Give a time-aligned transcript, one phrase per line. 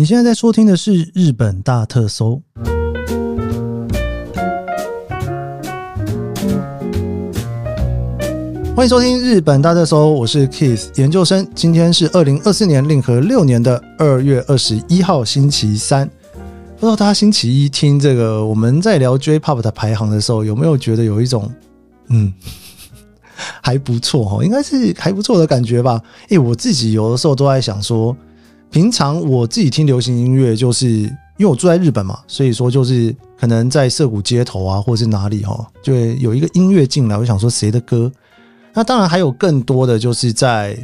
[0.00, 2.40] 你现在在收听的是《日本大特搜》，
[8.74, 11.46] 欢迎收听《日本大特搜》，我是 Kiss 研究生。
[11.54, 16.08] 今天是二零二四年令和六年的二月二十一号，星期三。
[16.78, 21.52] 不知道大家星期一听这个我们在聊 J-Pop 的排行的时候，有没有觉得有一种
[22.08, 22.32] 嗯
[23.60, 24.42] 还不错哈？
[24.42, 26.00] 应该是还不错的感觉吧？
[26.30, 28.16] 诶，我自己有的时候都在想说。
[28.70, 38.10] 平常我自己听流行音乐，就是因为我住在日本嘛，所以说就是可能在涩谷街头啊，或者是哪里哈，就会有一个音乐进来，我想说谁的歌。
[38.72, 40.78] 那当然还有更多的就是在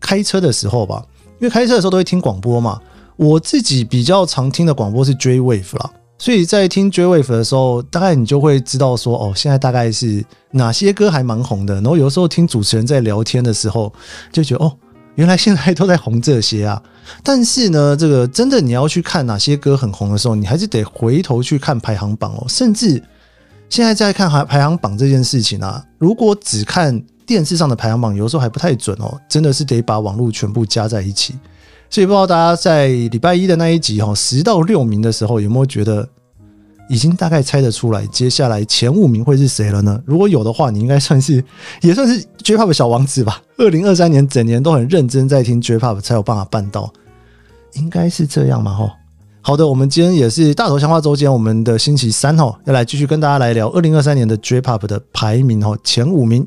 [0.00, 1.04] 开车的时候吧，
[1.38, 2.80] 因为开车的时候都会听广播嘛。
[3.14, 11.74] 我自己比较常听的广播是 J Wave 啦，所以在听 J Wave 的时候，大概你就会知道说，哦，现在大概是哪些歌还蛮红的。
[11.76, 13.92] 然后有的时候听主持人在聊天的时候，
[14.32, 14.76] 就觉得哦。
[15.16, 16.82] 原来现在都在红这些啊，
[17.22, 22.44] 但是呢，这个真的你要去看哪些歌很红的时候，你还是得回头去看排行榜哦。
[22.48, 23.02] 甚至
[23.68, 29.20] 现在在看排排行榜这件事情啊，如果只看电视上的排行榜，有时候还不太准哦。
[29.28, 31.34] 真的是得把网络全部加在一起。
[31.88, 36.08] 所以不知道大家在礼拜一的那一集哈，十到六名的时候，有没有觉得？
[36.90, 40.02] 已经大概猜得出来，接下来前五名会是谁了呢？
[40.04, 41.42] 如果有的话，你应该算是
[41.82, 43.40] 也算是 J-Pop 小王子吧。
[43.58, 46.92] 二零二三年整年都很认真在听 J-Pop，才有办法办到，
[47.74, 48.74] 应该是这样嘛？
[48.74, 48.90] 吼，
[49.40, 56.44] 好的，我们今天也是大头强化周间，我们的星期三吼，要来继续跟大家来聊二零二三年的 J-Pop 的排名吼，前五名。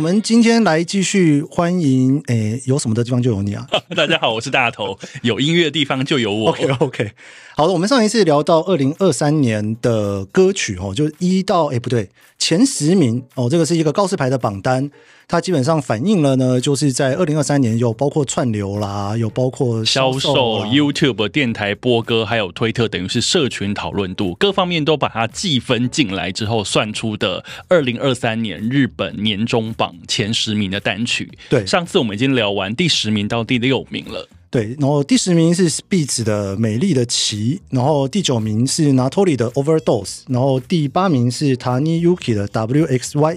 [0.00, 3.66] 们今天来继续欢迎，诶，有什么的地方就有你啊！
[3.94, 6.50] 大家好，我是大头，有音乐的地方就有我。
[6.50, 7.10] OK OK，
[7.54, 12.08] 好的，我们上一次聊到二零二三年的歌曲哦，就是一到诶不对，
[12.40, 14.90] 前十名哦，这个是一个告示牌的榜单。
[15.28, 31.30] 它基本上反映了呢，就是在二零二三年有包括串流啦，有包括销售、YouTube 电台播歌，还有推特，等于是社群讨论度各方面都把它计分进来之后，算出的二零二三年日本年终榜前十名的单曲。
[31.48, 34.26] 对，上次我们已经聊完第十名到第六名了。
[34.50, 43.34] 对，然后第十名是 Speeds 的《美丽的旗》，然后第九名是 Natoli 的《Overdose》，然后第八名是 Tani Yuki 的《WXY》。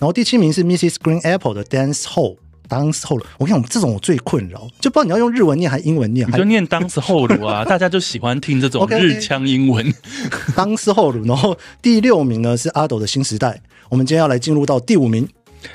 [0.00, 0.94] 然后第七名是 Mrs.
[0.94, 3.22] Green Apple 的 Dance Hall，Dance Hall。
[3.38, 6.26] 我跟你讲，这种我最困扰，就不知道你要用日文念还是英文念。
[6.28, 9.94] 你就念 Dance Hall 啊，大家就喜欢听这种日腔英文。
[10.56, 11.24] Dance Hall。
[11.24, 13.62] 然后第六名呢是阿斗的新时代。
[13.90, 15.28] 我们今天要来进入到第五名。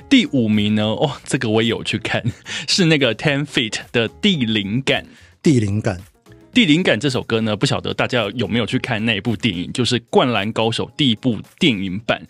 [0.09, 2.23] 第五名呢，哦，这个我也有去看，
[2.67, 5.05] 是那个 Ten Feet 的地灵感。
[5.41, 5.99] 地灵感，
[6.53, 12.25] 地灵感这首歌呢，不晓得大家有没有去看那一部电影，就是《灌篮高手》第一部电影版。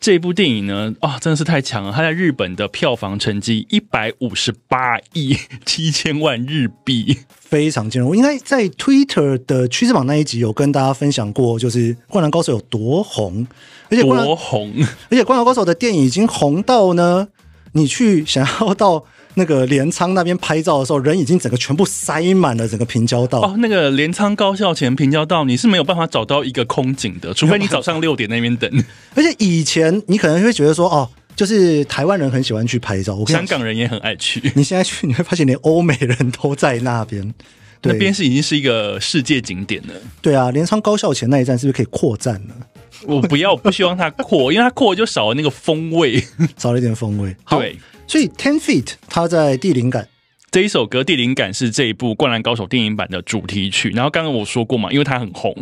[0.00, 1.92] 这部电影呢，啊，真的是太强了！
[1.92, 8.08] 它在日本的票房成绩一百五十八亿七千万日币，非常惊人。
[8.08, 13.46] 我应该在 Twitter 的趋势榜那一集有跟大家分享过，就是《灌篮高手》有多红，
[13.90, 14.72] 而且多红，
[15.10, 17.28] 而且《灌篮高手》的电影已经红到呢，
[17.72, 19.04] 你去想要到。
[19.38, 23.40] 那个镰仓那边拍照的时候，人已经整个全部塞满了整个平交道。
[23.40, 28.84] 哦，那个镰仓高校前平交道，你是没有办法找到一个空景的，除非你早上六点那边等。
[29.14, 34.40] 而且以前你可能会觉得说，哦，就是台湾人很喜欢去拍照，香港人也很爱去。
[34.54, 37.34] 你现在去，你会发现连欧美人都在那边。
[37.82, 39.94] 那边是已经是一个世界景点了。
[40.20, 42.54] 对啊，镰仓高校前那一站是不是可以扩站了？
[43.06, 46.22] 我不要，不希望它扩，因为它扩就少了那个风味，
[46.56, 47.34] 少了一点风味。
[47.48, 47.78] 对。
[48.08, 50.08] 所以 Ten Feet 它在地灵感
[50.52, 53.90] 这一首歌，地灵感是这一部《灌篮高手》电影版的主题曲。
[53.90, 55.54] 然后刚刚我说过嘛，因为它很红，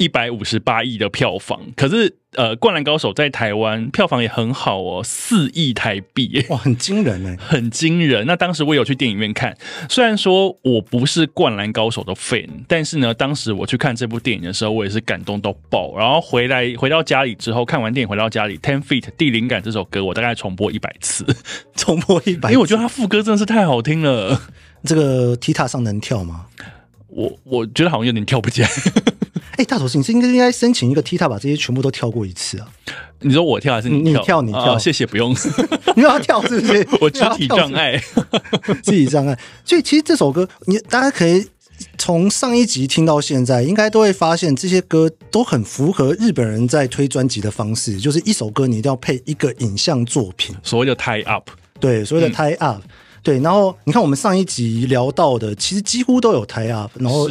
[0.00, 2.16] 一百五十八亿的票房，可是。
[2.36, 8.24] 呃，《灌篮高手》在台湾票房也很好哦，四亿台币，哇，很惊人哎， 很惊人。
[8.24, 9.52] 那当时我有去电影院看，
[9.88, 15.92] 虽然说我不是《灌篮高手》的 fan，但是呢，当时我去看这部电影的时候，我也是感动到爆。
[15.98, 21.26] 然后回来回到家里之后，看完电影回到家里，《Ten Feet》地灵感这首歌，我大概重播一百次，
[21.74, 24.40] 重播一百，因为我觉得它副歌真的是太好听了。
[24.84, 26.46] 这个踢踏上能跳吗？
[27.08, 28.68] 我我觉得好像有点跳不起来。
[29.60, 32.66] 哎，大头，你是应该应该申请一个踢踏，把这些全部都跳过一次啊？
[33.20, 34.40] 你说我跳还是你跳？
[34.40, 34.78] 你跳？
[34.78, 35.36] 谢谢，不用。
[35.94, 36.88] 你要跳是不是？
[36.98, 38.02] 我肢体障碍，
[38.82, 39.38] 肢体障碍。
[39.62, 41.46] 所以其实这首歌，你大家可以
[41.98, 51.50] 从上一集听到现在，应该都会发现这些歌都很符合日本人在推专辑的方式，就是一首歌你一定要配一个影像作品，所谓的 tie up。
[51.78, 52.80] 对，所谓的 tie up。
[53.22, 57.28] 对，然后你看我们上一集聊到的，其实几乎都有 tie up，然后。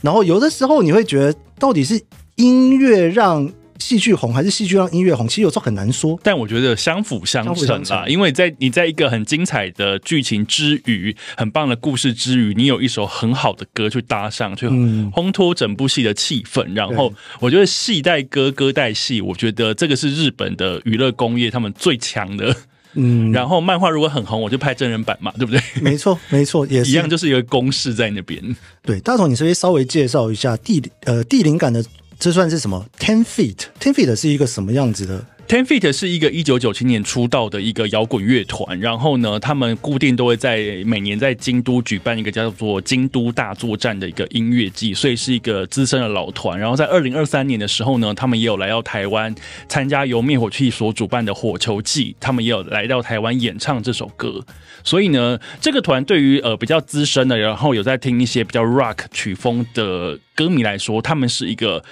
[0.00, 2.00] 然后有的时候你会觉得，到底是
[2.36, 5.28] 音乐让戏剧红，还是戏剧让音乐红？
[5.28, 6.18] 其实有时候很难说。
[6.22, 16.74] 但我觉得相辅相相辅成啦，相成因为在你在一个很精彩的剧情之余，很棒的故事之余，你有一首很好的歌去搭上，去嗯烘托整部戏的气氛。
[16.74, 22.54] 然后我觉得戏带歌，歌带戏，我觉得这个是日本的娱乐工业他们最强的。
[22.94, 25.60] 嗯，然后漫画如果很红，我就拍真人版嘛，对不对？
[25.80, 28.42] 没错， 没错，也是一样，就是一个公式在那边。
[28.82, 28.98] 对。
[29.00, 31.84] 大头，你稍微稍微介绍一下地呃地灵感的？
[32.18, 35.24] 这算是什么？Ten Feet，Ten Feet 是一个什么样子的？
[35.48, 46.60] Ten Feet 是一个一九九七年出道的一个摇滚乐团，然后呢，他们固定都会在每年在京都举办一个叫做“京都大作战”的一个音乐季，所以是一个资深的老团。
[46.60, 49.34] 然后在二零二三年的时候呢，他们也有来到台湾
[49.70, 54.44] 参加由灭火器所主办的火球季，他们也有来到台湾演唱这首歌。
[54.84, 61.82] 所以呢，这个团对于呃比较资深的，然后有在听一些比较 rock 曲风的歌迷来说，他们是一个。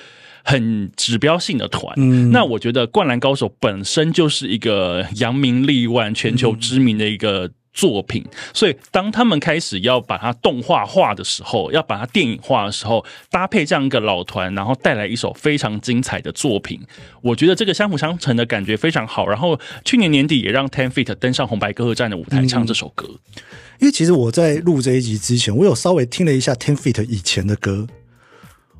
[0.46, 2.30] 很指标性的团，嗯。
[2.30, 16.80] 那我觉得《灌篮高手》本身就是一个扬名立万、全球知名的一个作品，所以当他们开始要把它动画化的时候，要把它电影化的时候，搭配这样一个老团，然后带来一首非常精彩的作品，
[17.20, 19.26] 我觉得这个相辅相成的感觉非常好。
[19.26, 23.06] 然后去年年底也让 Ten Feet 登上红白歌合战的舞台唱这首歌，
[23.80, 27.86] 因为其实我在录这一集之前，我有稍微听了一下 Ten Feet 以前的歌，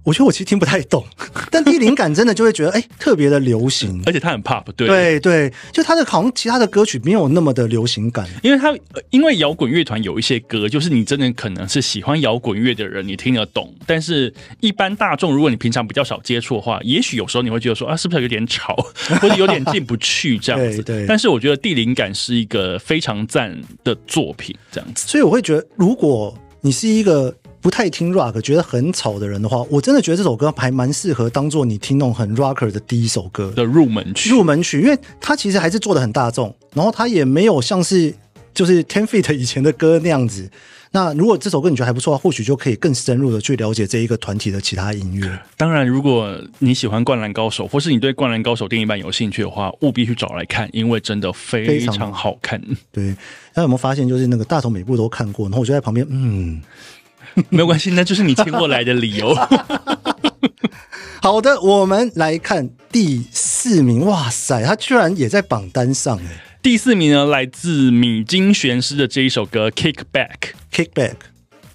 [0.06, 1.04] 我觉得我其实听不太懂，
[1.50, 4.00] 但地灵感真的就会觉得哎、特别的流行。
[4.06, 4.86] 而且它很 pop，对。
[4.86, 8.24] 对对，就它的好像其他的歌曲没有那么的流行感。
[8.40, 13.74] 因为它呃因为摇滚乐团有一些歌，就是你真的可能是喜欢摇滚乐的人，你听得懂。
[13.84, 18.76] 但是，一般大众如果你平常比较少接触的话，也许有时候你会觉得说啊，是不是有点吵，
[19.20, 20.80] 或者有点进不去这样子。
[20.84, 25.08] 对对但是我觉得《地灵感》是一个非常赞的作品，这样子。
[25.08, 27.34] 所以我会觉得，如果你是一个
[27.66, 33.50] 不太听 rock、觉得很吵的人的话，我真的觉得这首歌还蛮适合当做你听那种很 rocker 的第一首歌。
[33.56, 38.14] 的入门曲，入门曲，因为它其实还是做的很大众，然后它也没有像是
[38.54, 40.48] 就是 Ten Feet 以前的歌那样子。
[40.92, 45.36] 那如果这首歌你觉得还不错的话，或许就可以更深入的去了解这一个团体的其他音乐。
[45.56, 52.62] 当然，如果你喜欢《灌篮高手》，或是你对《灌篮高手》电影版有兴趣的话，务必去找来看，因为真的非非常常好看。
[52.92, 53.12] 对，
[53.52, 56.62] 大家有没有发现，就是那个大头每部都看过，然后我就在旁边，嗯，
[57.50, 59.34] 没有关系，那就是你请我来的理由。
[61.22, 70.54] 好的，我们来看第四名，哇塞，他居然也在榜单上哎第四名呢，来自米津玄师的这一首歌《Kick Back》。
[70.84, 71.14] ，Kickback。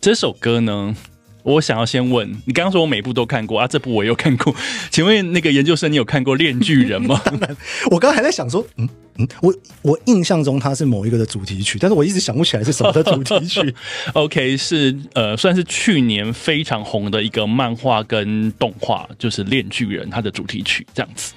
[0.02, 0.96] 这首歌呢，
[1.44, 4.54] 我想要先问你，刚刚说我每部都看过啊，这部我也有看过，
[4.92, 7.22] 请问那个研究生，你有看过《链锯人》吗？
[7.26, 7.58] 当然
[7.90, 13.76] 我刚刚还在想说，嗯嗯，我我印象中它是某一个的主题曲，但是我一直想不起来是什么的主题曲。
[14.14, 21.34] OK，是呃，算是去年非常红的一个漫画跟动画，就是《链锯人》它的主题曲这样子。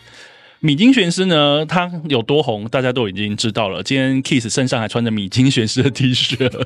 [0.65, 3.83] 米津玄师呢，他有多红，大家都已经知道了。
[3.83, 6.57] 今天 Kiss 身上还穿着米津玄师的 T 恤， 不知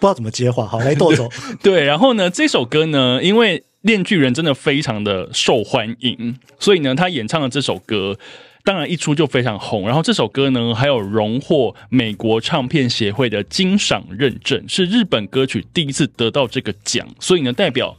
[0.00, 1.28] 道怎么接话，好，来豆走。
[1.62, 1.84] 对。
[1.84, 8.18] 然后呢，这首歌呢，因为《链锯人》真的非常的受欢迎，所以呢，他演唱的这首歌。
[8.64, 9.86] 当然，一出就非常红。
[9.86, 17.06] 然后这首歌呢，还有荣获美国唱片协会的金赏认证，是日本歌曲第一次得到这个奖。
[17.20, 17.94] 所以呢，代表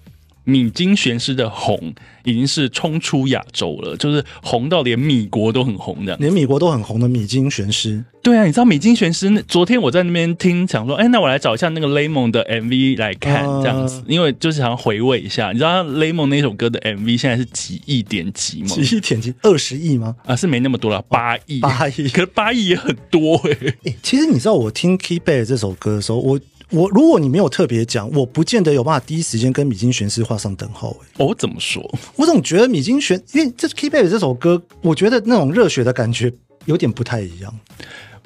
[0.50, 1.94] 米津玄师的红
[2.24, 6.16] 已经是冲出亚洲了，就是红到连米国都很红的。
[6.18, 9.42] 连米国都很红的米津玄师，对啊，你知道米津玄师那？
[9.44, 15.52] 昨天我在那边听，想说，哎，那我来找一下那个 Lemon 的 MV 来看，啊这样子，因为就是想要回味一下。
[15.52, 18.68] 你知道 Lemon 那首歌的 MV 现在是几亿点击吗？
[18.68, 20.16] 几亿点击二十亿吗？
[20.26, 23.52] 啊，是没那么多了，八亿，八亿可是八亿也很多哎、
[23.84, 26.40] 诶其实你知道，我听 Keyback 这首歌的时候，我
[26.72, 30.96] 我如果你没有特别讲，我不见得有办法第一时间跟米津玄师画上等号。
[31.02, 31.84] 哎哦，怎么说？
[32.16, 36.32] 我总觉得米津玄，因为这 Keyback 这首歌，我觉得那种热血的感觉
[36.66, 37.52] 有点不太一样。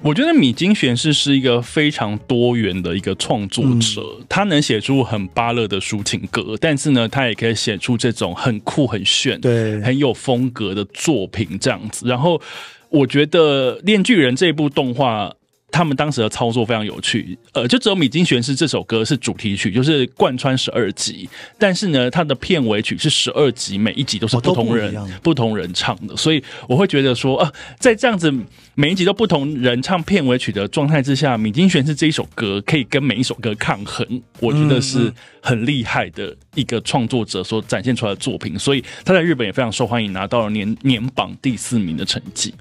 [0.01, 12.05] 我觉得米津玄师是一个非常多元的一个创作者，他能写出很巴乐的抒情歌，但是呢，他也可以写出这种很酷、很炫、对很有风格的作品这样子。
[12.09, 12.41] 然后，
[12.89, 15.33] 我觉得《链锯人》这部动画。
[15.73, 21.27] 他们当时的操作非常有趣，呃，就只有《米津玄师》这首歌是主题曲，就是贯穿十二集，
[21.57, 28.31] 但是呢，它的片尾曲是十二集，每一集都是不同人、不不同人唱的，所以我会觉得说，啊，在这样子
[28.75, 34.07] 每一集都不同人唱片尾曲的状态之下，米津玄师这一首歌可以跟每一首歌抗衡，
[34.39, 35.11] 我觉得是
[35.41, 42.53] 很厉害的一个创作者所展现出来的作品，所以他在日本也非常受欢迎，拿到了年年榜第四名的成绩。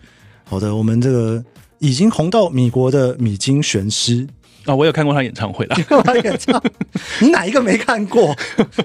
[0.45, 1.45] 好的，我们这个
[1.83, 4.29] 已经红到米国的米津玄师，
[4.67, 5.77] 啊，我有看过他演唱会啦。
[6.05, 6.63] 他演唱，
[7.21, 8.33] 你哪一个没看过？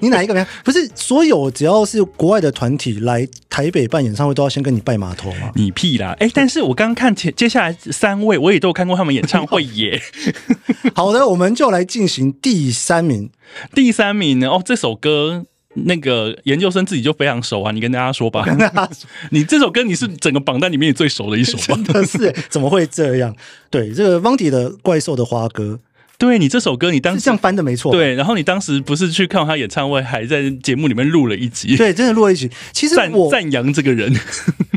[0.00, 0.48] 你哪一个没看？
[0.64, 5.52] 不是所有只要是国外的团体来台北办演唱会，都要先跟你拜码头吗？
[5.54, 6.16] 你屁啦！
[6.18, 10.02] 哎、但是我刚刚看接接下来三位，我也都有看过他们演唱会耶。
[10.92, 13.30] 好的，我们就来进行第三名。
[13.72, 14.48] 第三名呢？
[14.48, 15.44] 哦，这首歌
[15.84, 18.44] 那个研究生自己就非常熟啊，你跟大家说吧。
[19.30, 21.74] 你这首歌你是整个榜单里面最熟的一首吧？
[21.74, 23.34] 真的是怎么会这样？
[23.70, 25.80] 对，这个 Vandy 的怪兽的花歌
[26.18, 27.92] 对你这首歌，你当时是这样翻的没错。
[27.92, 32.50] 对，然后你当时不是去看他演唱会，还在节目里面录了一集，对，真的录了一集。
[32.72, 34.12] 其实我赞扬这个人，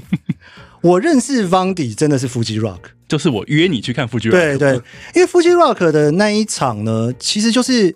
[0.82, 2.80] 我认识 Vandy 真的是 Fuji Rock。
[3.08, 4.74] 就是我约你去看夫妻 rock 对对，
[5.14, 7.94] 因为 Fuji Rock 的那一场呢，其实就是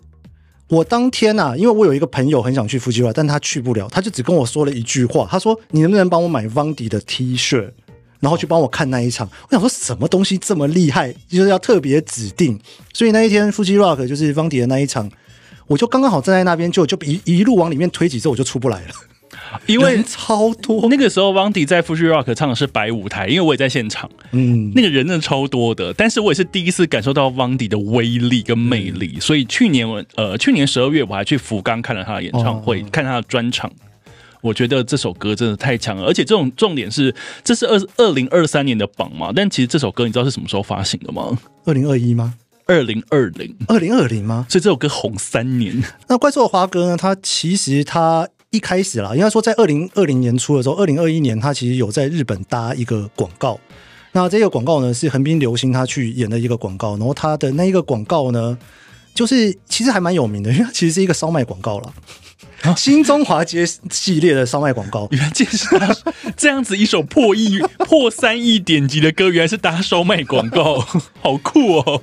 [0.68, 7.70] 我当天啊，因为我有一个朋友很想去 Fuji Rock，但他去不了，他就只跟我说了一句话，他说：“你能不能帮我买 Vandy 的 T 恤？”
[8.20, 12.60] 然后去帮我看那一场，我想说什么东西这么厉害，就是要特别指定。
[12.92, 15.12] 所以那一天 Fuji Rock 就是 Vandy 的那一场，
[15.68, 18.94] 我就刚刚好站在那边，就就一一路往里面推挤之后，我就出不来了，
[19.68, 20.88] 因为超多。
[20.90, 25.94] 那个时候 Vandy 在 Fuji Rock 唱的是白舞台，因为我也在现场，嗯，那个人真的超多的。
[25.94, 33.72] 但是我也是第一次感受到 Vandy 的威力跟魅嗯力，所以去年我呃去年十二月我还去福冈看了他的演唱会，哦看他的专场。
[34.42, 39.32] 我觉得这首歌真的太强了，而且这种重点是，这是二二零二三年的榜嘛？
[39.36, 41.36] 但其实这首歌你知道是什么时候发行的吗？
[41.66, 42.36] 二零二一吗？
[42.68, 44.46] 二零二零，二零二零吗？
[44.48, 45.84] 所以这首歌红三年。
[46.08, 46.96] 那怪兽的花哥呢？
[46.96, 53.60] 他其实它一开始啦，应该说在二零二零年初的时候，二零二一年他其实有在日本搭一个广告。
[54.14, 58.58] 那这个广告呢是横滨流星他去演的一个广告，然后他的那一个广告呢，
[59.14, 61.94] 就是其实还蛮有名的，因为它其实是一个烧麦广告啦。
[62.78, 65.96] 新中华街系列的烧麦广告，原来这是搭
[66.38, 70.80] 这样子一首破亿、破三亿点击的歌，原来是搭烧麦广告，
[71.22, 72.02] 好酷哦！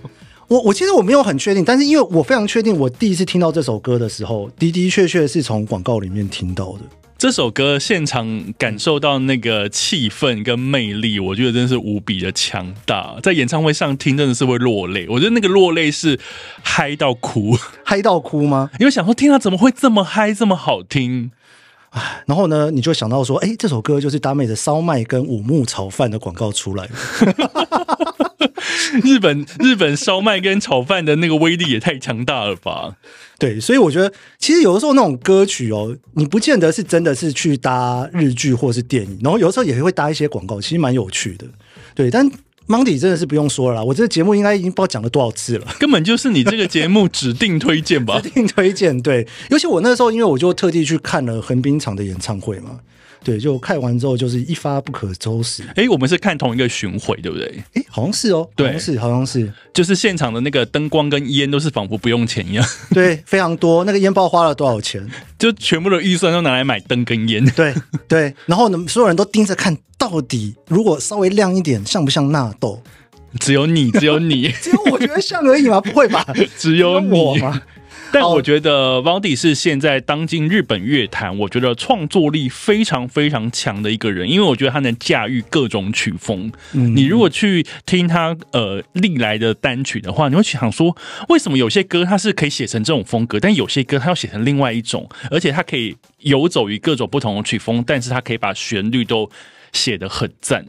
[0.53, 6.81] 我我其实我没有很确定，但是因为我非常确定，我第一次听到这首歌的时候，的的确确是从广告里面听到的。
[7.17, 13.17] 这首歌现场感受到那个气氛跟魅力，我觉得真是无比的强大。
[13.23, 16.21] 在演唱会上听真的是会落泪，我觉得那个落泪是
[16.63, 18.69] 嗨到哭， 嗨到哭吗？
[18.79, 21.31] 因为想说天啊，怎么会这么嗨，这么好听？
[22.27, 26.91] 然后呢，你就想到说，哎，这首歌就是搭配着烧麦跟五木炒饭的广告出来了。
[29.03, 32.97] 日本日本烧麦跟炒饭的那个威力也太强大了吧？
[33.39, 41.47] 对，所以我觉得其实有的时候那种歌曲哦，你不见得是真的是去搭日剧或是电影，然后有的时候也会搭一些广告，其实蛮有趣的。
[41.95, 42.31] 对，但
[42.73, 45.67] Monday 真的是不用说了啦，我这个节目应该已经不知道讲了多少次了。
[45.79, 48.31] 根本就是你这个节目指定推荐吧 指？
[48.31, 52.79] 定推荐，对，尤其我那时候，因为我就特地去看了横滨场的演唱会嘛，
[53.23, 55.63] 对，就看完之后就是一发不可收拾。
[55.77, 57.63] 哎、我们是看同一个巡回，对不对？
[57.75, 63.85] 哎，好像是哦，对好像是，好像是，就是现场的那个灯光跟烟都是仿佛不用钱一样， 对，非常多。
[63.85, 65.07] 那个烟包花了多少钱？
[65.39, 67.45] 就全部的预算都拿来买灯跟烟。
[67.55, 67.75] 对
[68.09, 72.83] 对，然后呢，所有人都盯着看，到底如果稍微亮一点，像不像纳豆？
[73.39, 76.27] 只有你，只有你， 只有我觉得像而已吗，不会吧？
[76.59, 77.17] 只有你。
[77.17, 77.63] 我吗？
[78.13, 86.53] 但我觉得 Vandy 是现在当今日本乐坛，我觉得创作力非常非常强的一个人，因为我觉得他能驾驭各种曲风。
[86.73, 90.95] 嗯你如果去听他呃历来的单曲的话，你会想说，
[91.31, 99.31] 为什么有些歌他是可以写成这种风格，但有些歌他要写成另外一种，而且他可以游走于各种不同的曲风，但是他可以把旋律都
[99.73, 100.65] 写得很赞。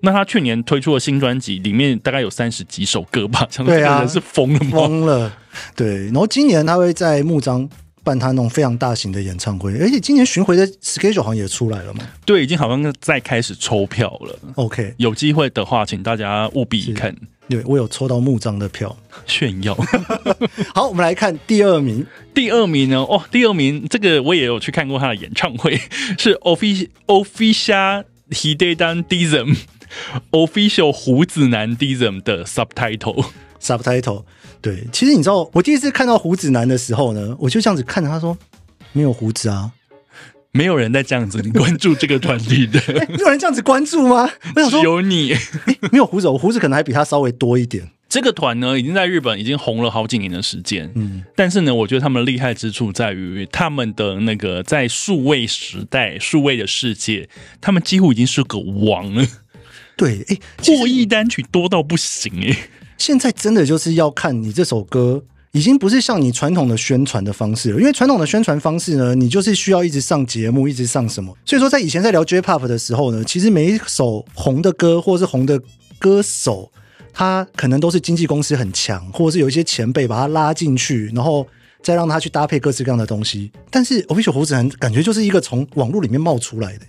[0.00, 4.70] 那他去年推出的新专辑里面大概有三十几首歌吧，对啊个人是疯了吗？
[4.70, 5.32] 疯了。
[5.74, 7.68] 对，然后今年他会在木章
[8.04, 12.06] 办他那种非常大型的演唱会，而且今年巡回的 schedule 好像也出来了嘛。
[12.24, 14.38] 对，已经好像在开始抽票了。
[14.54, 17.12] OK，有机会的话，请大家务必看
[17.48, 18.96] 对我有抽到木章的票。
[19.26, 19.74] 炫耀。
[20.74, 22.98] 好，我们来看第二名，第二名呢？
[22.98, 25.76] 哦，第二名这个我也有去看过他的演唱会，
[26.18, 29.56] 是 Official Official Hidedan Dism
[30.30, 33.26] Official 胡子男 Dism 的 Subtitle。
[33.60, 34.24] subtitle。
[34.60, 38.36] 对，其实你知道，我第一次看到胡子男的时候呢，我就这样子看着他说
[38.92, 39.70] ：“没有胡子啊，
[40.52, 45.34] 没有人在这样子关注这个团体的， 没有人这样子关注吗？”我想只说，有你。
[45.92, 47.88] 没有胡子，我胡子可能还比他稍微多一点。
[48.08, 50.90] 这个团呢，已经在日本已经红了好几年的时间。
[50.94, 57.28] 嗯，但是呢，我觉得他们厉害之处在于他们的那个在数位时代、数位的世界，
[57.60, 59.26] 他们几乎已经是个王了，
[59.94, 62.56] 对，哎，破亿单曲多到不行哎、
[62.96, 65.24] 现在真的就是要看你这首歌。
[65.58, 71.36] 已经不是像你传统的宣传的方式了，因为传统的宣传方式呢，你就是需要一直上节目，一直上什么。
[71.44, 75.60] 所以说，在以前在聊 J-Pop 的时候呢，其实每一首红的歌或是红的
[75.98, 76.70] 歌手，
[77.12, 81.44] 他可能都是经纪公司很强，或者是有一些前辈把他拉进去，然后
[81.82, 83.50] 再让他去搭配各式各样的东西。
[83.68, 86.86] 但是 official 胡子男感觉就是一个从网络里面冒出来的。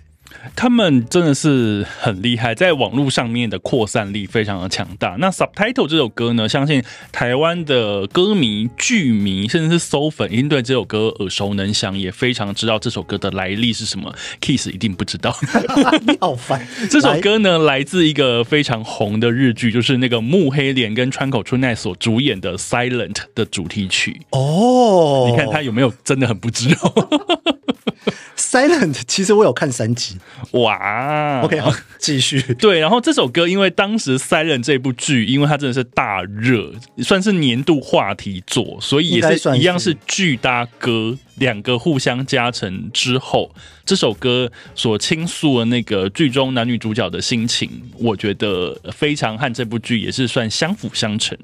[0.56, 5.16] 他们真的是很厉害，在网络上面的扩散力非常的强大。
[5.20, 14.14] 那 Subtitle 这首歌呢，相信台湾的歌迷、剧迷，甚至是搜粉，一定对这首歌耳熟能详，也非常知道这首歌的来历是什么。
[14.42, 15.36] Kiss 一定不知道，
[16.08, 16.66] 你好烦。
[16.90, 24.22] 这首歌呢，来自一个非常红的日剧，就是那个木黑莲跟川口春奈所主演的《Silent》的主题曲。
[24.32, 26.94] 哦，你看他有没有真的很不知道？
[28.38, 30.18] Silent，其实我有看三集。
[30.52, 32.42] 哇，OK，好，继续。
[32.60, 43.54] 对，然后这首歌，因为当时 Silent 这部剧，因为它真的是大热，算是年度话题作，所以也是一样是巨搭歌，两个互相加成之后，
[43.86, 51.38] 这首歌所倾诉的那个剧中男女主角的心情，我觉得非常和这部剧也是算相辅相成。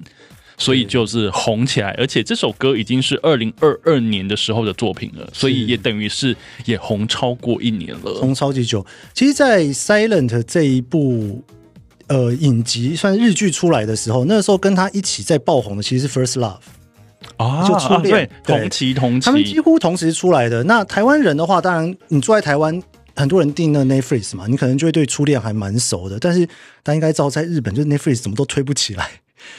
[0.58, 6.36] 所以就是红起来，而且这首歌已经是二零二二年的时候的作品了，所以也等于是
[6.66, 8.86] 也红超过一年了，红超级久。
[9.14, 11.44] 其实，在《Silent》这一部
[12.08, 16.60] 呃影集算日剧出来的时候，那时候跟他一起在爆红的其实是《First Love》
[17.46, 20.64] 啊，就初恋，同期同期，他们几乎同时出来的。
[20.64, 22.82] 那台湾人的话，当然你住在台湾，
[23.16, 26.18] 很多人订那 Netflix 嘛，你可能就会对初恋还蛮熟的。
[26.18, 26.46] 但是
[26.82, 29.10] 大家应该知道，在日本就是 Netflix 怎么都推不起来。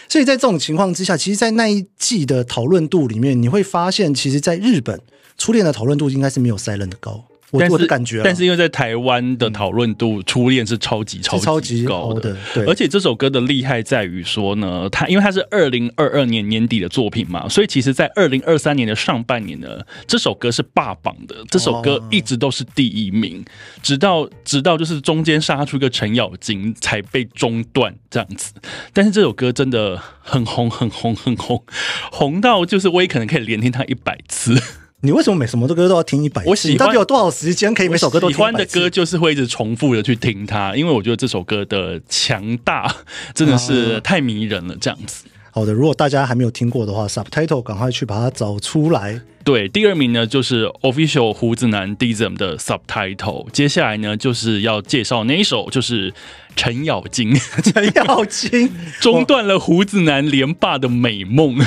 [0.09, 5.01] 所以在这种情况之下，其实，在那一季的讨论度里面，你会发现，其实，在日本
[5.37, 7.25] 初恋的讨论度应该是没有 Silent 高。
[7.53, 12.37] 我我的感觉，但是因为在台湾的讨论度，初恋是超级超超级高的。
[12.53, 19.69] 对，而且这首歌的厉害在于说呢，它因为它是二零二二年年底的作品嘛，所以其实在二零二三年的上半年呢，
[20.07, 21.37] 这首歌是霸榜的。
[21.49, 23.45] 这首歌一直都是第一名，
[23.81, 28.53] 直到直到就是中间杀出一个程咬金才被中断这样子。
[28.93, 31.63] 但是这首歌真的很红，很红，很红，
[32.11, 34.61] 红到就是我也可能可以连听它一百次。
[35.07, 36.43] 你为什么每什么的歌都要听一百？
[36.45, 36.79] 我喜欢。
[36.79, 42.93] 到底有多少时间可以每首歌都喜欢的歌就是会一直重复的去听它，因为我觉得这首歌的强大
[43.33, 44.77] 真的是太迷人了。
[44.81, 45.25] 这样子。
[45.53, 49.21] 好的，如果大家还没有听过的话，Subtitle 赶快去把它找出来。
[49.45, 53.49] 对，第二名呢就是 Official 胡子男 Dism 的 Subtitle。
[53.53, 56.13] 接下来呢就是要介绍那一首，就是
[56.57, 57.33] 程咬金。
[57.63, 61.65] 程咬金 中断了胡子男连霸的美梦。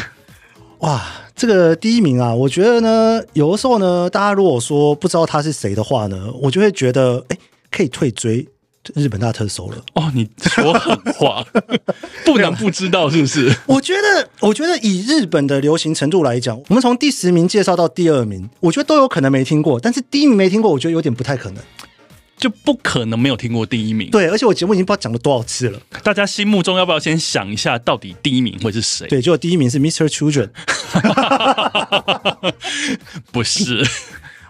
[0.79, 1.01] 哇，
[1.39, 7.37] 这个第一名啊，我觉得呢，有的时候呢，大家如果说不知道他是谁的话呢，我就会觉得，哎，
[7.71, 8.45] 可以退追
[8.93, 9.77] 日本大特搜了。
[9.93, 11.45] 哦，你说狠话，
[12.25, 13.55] 不能不知道是不是？
[13.67, 21.63] 我觉得，我觉得以日本的流行程度来讲，我们从第十名介绍到第二名，我觉得都有可能没听过，但是第一名没听过，我觉得有点不太可能。
[22.39, 25.79] 就不可能没有听过第一名，对，而且我节目已经不知道讲了多少次了。
[26.03, 29.05] 大家心目中要不要先想一下，到底第一名会是谁？
[29.07, 30.07] 对，就第一名是 Mr.
[30.07, 30.49] Children，
[33.31, 33.85] 不是。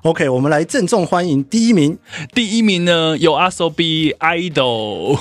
[0.03, 1.97] OK，我们来郑重欢迎第一名。
[2.33, 5.19] 第一名呢，有阿 so b Idol。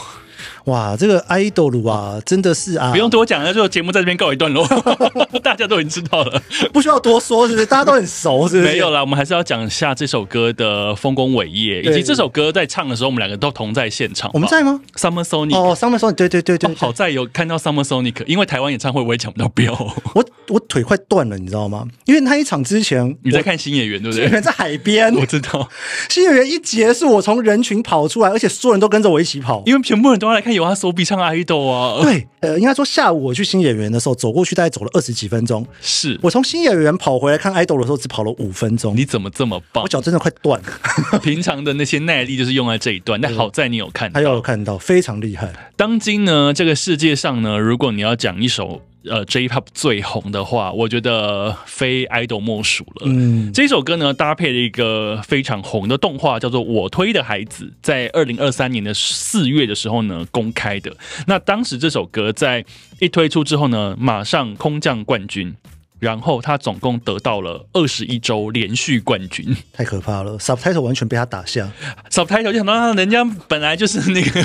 [0.69, 4.67] 哇，这个 idol 啊，真的是啊，不用多讲了，就节目在这边告一段落，
[5.43, 7.67] 大家都已经知道了，不需要多说，是不是？
[7.67, 8.73] 大家都很熟，是不是？
[8.73, 14.31] 没有啦，我们还是要讲一下这首歌的丰功伟业，以及这首歌在唱的时候，我们两个都同在现场。
[14.35, 19.75] 我们在吗？Summer Sonic 哦，Summer Sonic，对对对对，好在有看到 Summer Sonic，因为台湾演唱会我也抢不到票，
[20.15, 21.87] 我我腿快断了，你知道吗？
[22.05, 24.29] 因为那一场之前你在看新演员，对不对？
[24.43, 25.69] 在海边，我知道。
[26.09, 32.03] 新演员一结束，我从人群跑出来，而且所有人都跟着我一起跑，因为全部人都要来看有他手比唱 idol 啊。
[32.03, 35.67] 对，呃，应该说下午我去新演员的时候，走过去大概走了二十几分钟。
[35.81, 38.95] 是我从新演员跑回来看 idol 的时候，只跑了五分钟。
[38.97, 39.85] 你怎么这么棒？
[39.85, 41.19] 我脚真的快断了。
[41.23, 45.53] 平常的那些耐力就是用在这一段，但好在你有看，他有看到，非常厉害。
[45.77, 48.83] 当今呢，这个世界上呢，如果你要讲一首。
[49.09, 53.07] 呃，J-pop 最红的话，我觉得非 idol 莫属了。
[53.07, 60.95] 嗯，这首歌呢，搭配了一个非常红的动画，叫做《我推的孩子》，在二零二三年的四月的时候呢，公开的。
[61.27, 62.65] 那当时这首歌在
[63.01, 65.55] 一推出之后呢，马上空降冠军。
[65.99, 71.71] 然后他总共得到了二十一周连续冠军，太可怕了！Subtitle 完全被他打下
[72.11, 74.45] ，Subtitle 就想到人家本来就是那个，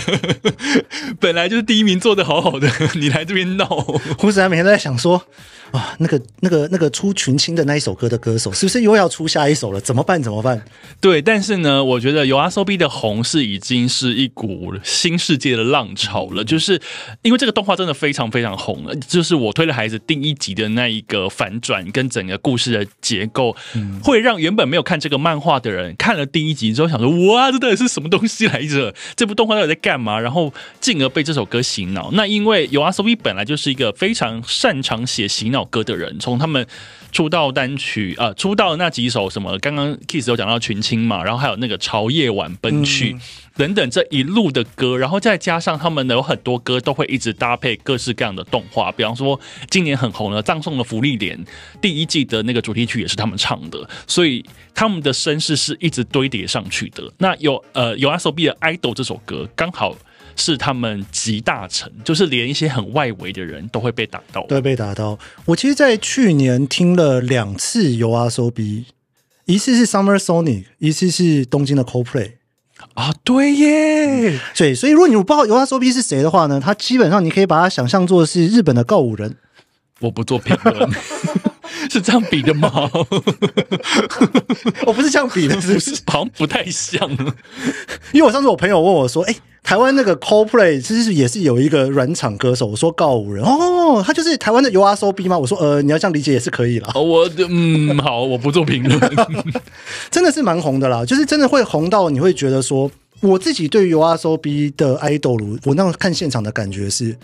[1.19, 3.65] 本来就是第一名做的好好的，你来这边闹。
[4.17, 5.25] 胡子安每天都在想说，
[5.73, 9.81] 啊，那个那个那个出群青的那一首歌的歌手，是不是又要出下一首了？
[9.81, 10.21] 怎么办？
[10.21, 10.63] 怎么办？
[11.01, 16.79] 对，但是呢，我觉得有 S O B 的红是已经是一股新世界的浪潮了，就是
[17.23, 18.95] 因为这个动画真的非常非常红了。
[18.97, 23.55] 就是我推了孩子第一集的那一个反转跟整个故事的结构，
[24.03, 28.93] 会让原本没有看这个漫画的人看了第一集之后想说：哇，这到底是什么东西来着？
[29.17, 30.19] 这部动画到底在干嘛？
[30.19, 32.12] 然后进而被这首歌洗脑。
[32.13, 36.65] 那因为有 S O B 本来就是一个非常擅长写洗脑歌的人，从他们
[37.12, 43.15] 出道单曲啊，出道那几首什么，刚刚 Kiss 有讲到群青嘛，然后还有那个朝夜晚奔去
[43.56, 51.38] 等等这一路的歌，然后再加上他们的有很多歌都会一直搭配各式各样的动画，比方说今年很红的《葬送的福利莲》
[51.82, 57.04] 第一季的那个主题曲也是他们唱的，所以他们的声势是一直堆叠上去的。
[57.17, 59.95] 那有呃有 S O B 的《idol》这首歌刚好。
[60.35, 65.17] 是他们集大成，就是连一些很外围的人都会被打到，对被打到。
[65.45, 68.85] 我其实，在去年听了两次有 S O B，
[69.45, 72.33] 一次是 Summer Sonic，一次是东京的 CoPlay。
[72.95, 79.37] 啊，对耶，对，所以如果你不知道有 S O B 是谁的话呢，他基本上你可以把它想象作是日本的告五人。
[79.99, 80.91] 我不做评论，
[81.89, 82.69] 是这样比的吗？
[84.85, 85.95] 我 不是这样比的，是不是？
[86.07, 87.09] 好像不太像。
[88.11, 95.39] 因为我上次我朋友问我说：“哎。”台湾那个 CoPlay 其实也是有一个软场歌手，我说告五人哦，他就是台湾的 URSOB 吗？
[95.39, 96.91] 我说呃，你要这样理解也是可以啦。
[96.95, 98.99] 我嗯好，我不做评论，
[100.12, 107.15] 真的是蛮红的啦，就是真的会红到你会觉得说，我自己对于 URSOB 的 idol，我那看现场的感觉是，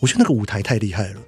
[0.00, 1.20] 我觉得那个舞台太厉害了。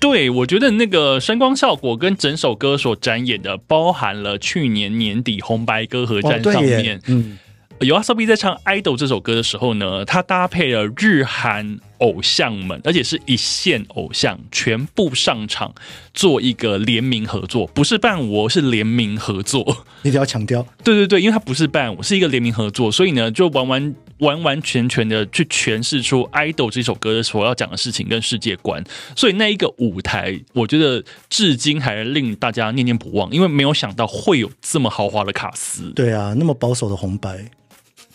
[0.00, 7.38] 对，我觉得那个声光效果跟整首歌所展演的，包含了去年年底红白歌合战上面，嗯。
[7.80, 15.74] 有阿 o b 在唱《idol》这首歌的时候呢，他搭配了日韩偶像们，而且是一线偶像，全部上场
[16.14, 19.84] 做一个联名合作，不是伴舞，是联名合作。
[20.02, 28.82] 一定要强调，对对对，因为它不是伴舞，是一个联名合作，所以呢，就完完完完全全的去诠释出《idol》这首歌所要讲的事情跟世界观。
[29.14, 35.92] 所以那一个舞台，我觉得至今还令大家念念不忘，因为没有想到会有这么豪华的卡司。
[35.94, 37.50] 对啊，那么保守的红白。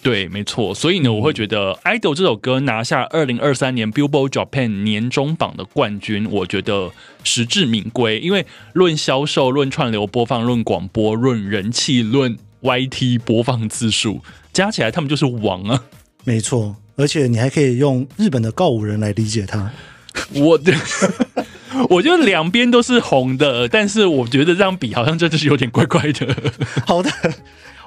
[0.03, 6.89] 对，没错，所以呢，我会觉得《idol》这首歌拿下二零二三年 Billboard Japan 年终榜的冠军，我觉得
[7.23, 8.19] 实至名归。
[8.19, 15.83] 因为论销售、论串流播放、论广播、论人气、论 YT 播放次数，加起来他们就是王啊！
[16.23, 19.71] 没错，而且你还可以用日本的告五人来理解他。
[20.33, 20.73] 我的，
[21.91, 26.35] 我觉得两边都是红的，但是我觉得这样比好像真的是有点怪怪的。
[26.87, 27.11] 好的。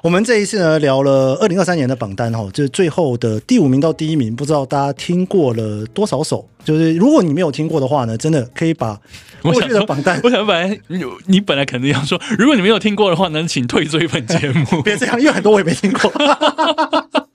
[0.05, 6.47] 我们这一次呢聊了二零二三年的榜单哈，就是最后的第五名到第一名，不知道大家听过了多少首？
[6.63, 9.01] 就是如果你没有听过的话呢，真的可以把
[9.41, 10.21] 过去的榜单。
[10.23, 14.79] 我想本来你你本来肯定要说，如果你没有听过的话呢，请退追本节目。
[14.85, 16.11] 别这样，因为很多我也没听过。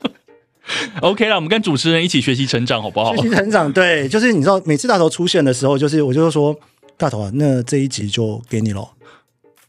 [1.02, 3.16] OK 了，我们跟主持人一起学习成长，好不好？
[3.16, 6.54] 学习成长，对，就是你知道，每次大头出现的时候，就是我就说，
[6.96, 8.88] 大头啊，那这一集就给你了。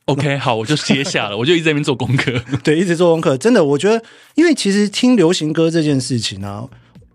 [0.05, 2.31] OK， 好，我就接下了，我就一直在那边做功课，
[2.63, 3.37] 对，一直做功课。
[3.37, 4.03] 真的，我觉得，
[4.35, 6.67] 因为其实听流行歌这件事情啊，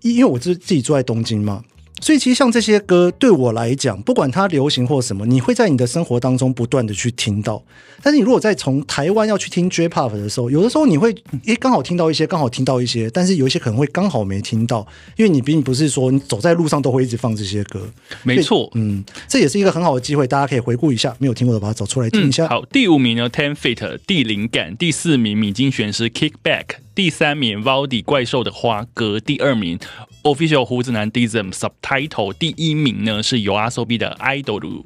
[0.03, 1.62] 因为我自自己住在东京嘛。
[2.00, 7.62] 所以其实像这些歌对我来讲，不管它流行或什么，你会在你的生活当中不断的去听到。
[8.02, 11.14] 但是你如果在从台湾要去听 J-Pop 的时候，有的时候你会
[11.46, 17.80] 诶刚好听到一些，刚好听到一些，但是有一些可能会刚好没听到，因为你并不是说你走在路上都会一直放这些歌。
[18.22, 22.46] 没错，嗯，这也是一个很好的机会，大家可以回顾一下，没有听过的把它找出来听一下。
[22.46, 26.64] 好，第五名呢，Ten Feet 地灵感，第四名米津玄师 Kickback。
[26.94, 29.78] 第三名 Valdi 怪兽的花哥，第二名
[30.26, 34.82] Official 胡子男 Dism Subtitle，第一名呢是有阿 SOB 的 Idol。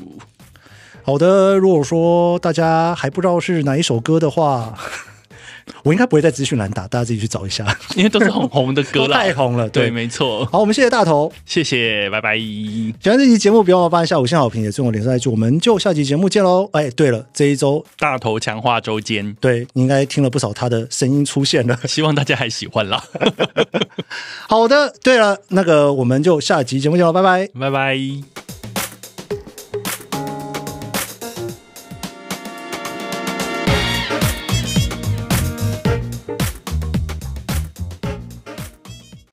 [1.03, 4.75] 好的，如果说大家还不知道是哪一首歌的话。
[5.83, 9.69] 我应该不会在资讯栏打，大家自己去找一下，因为都是很红的歌，太红了。
[9.69, 10.45] 对，没错。
[10.47, 12.37] 好，我们谢谢大头，谢谢，拜拜。
[12.39, 16.69] 喜欢这期节目，别忘了帮下五星好评，也送我点赞祝我们就下期节目见喽。
[16.73, 23.03] 哎，对了，这一周大头强化周间，对，你应该听了不少他的声音出现了， 希望大家还喜欢啦。
[24.49, 28.50] 好的，对了，那个我们就下期节目见喽，拜拜，拜拜。